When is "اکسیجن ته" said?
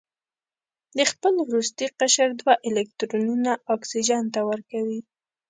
3.75-4.39